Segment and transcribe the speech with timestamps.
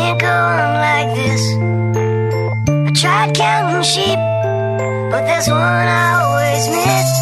[0.00, 1.42] can't go on like this.
[2.88, 4.18] I tried counting sheep,
[5.10, 7.19] but there's one I always miss.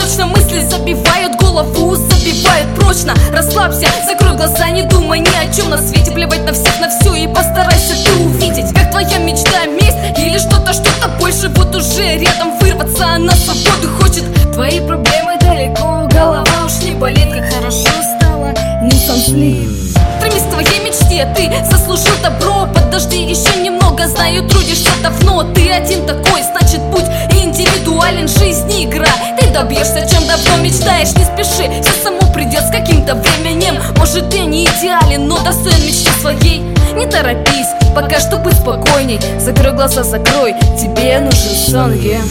[0.00, 2.68] Точно Мысли забивают голову, забивают.
[2.76, 6.88] Прочно Расслабься, закрой глаза, не думай ни о чем На свете плевать на всех, на
[6.88, 11.48] все И постарайся ты увидеть, как твоя мечта месть Или что-то, что-то больше.
[11.48, 14.24] Вот уже рядом вырваться, на свободу хочет.
[14.52, 18.52] Твои проблемы далеко, голова уж не болит Как хорошо стало,
[18.82, 22.68] не слив Стремись к твоей мечте, ты заслужил добро.
[22.74, 25.44] Подожди еще немного, знаю, трудишься давно.
[25.54, 28.26] Ты один такой, значит путь индивидуален.
[28.26, 29.08] Жизнь игра,
[29.62, 33.76] добьешься, чем давно мечтаешь Не спеши, все само придет с каким-то временем.
[33.96, 36.60] Может ты не идеален, но достоин мечты своей.
[36.94, 39.20] Не торопись, пока что будь спокойней.
[39.38, 42.22] Закрой глаза, закрой, тебе нужен сон, yeah.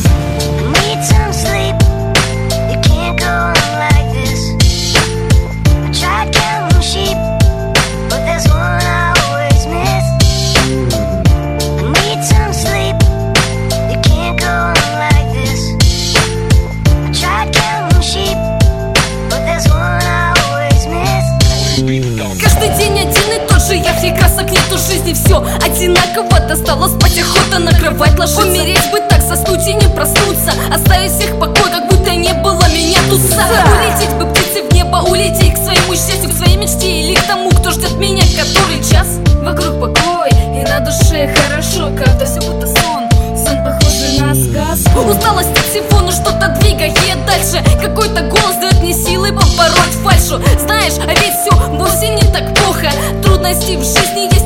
[24.78, 26.40] Нету жизни Все одинаково.
[26.48, 30.54] Достало спать охота на кровать ложиться Умереть бы так, заснуть и не проснуться.
[30.74, 33.44] Оставить всех в покое, как будто не было меня туса
[33.80, 36.88] Улететь бы птицы в небо Улететь к своему счастью, к своей мечте.
[36.88, 39.20] Или к тому, кто ждет меня который час.
[39.42, 43.10] Вокруг покой и на душе хорошо Когда все будто сон.
[43.36, 46.94] Сон похожий на сказку Усталость от всего, но что-то двигает
[47.26, 47.64] дальше.
[47.82, 52.90] Какой-то голос дает мне силы побороть фальшу Знаешь, а ведь все вовсе не так плохо.
[53.24, 54.37] Трудностей в жизни есть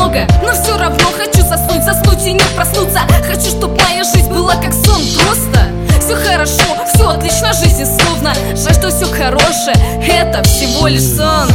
[0.00, 3.00] много Но все равно хочу заснуть, заснуть и не проснуться.
[3.26, 5.68] Хочу, чтобы моя жизнь была как сон просто.
[6.00, 8.34] Все хорошо, все отлично, жизнь словно.
[8.56, 9.76] Жаль, что все хорошее,
[10.08, 11.48] это всего лишь сон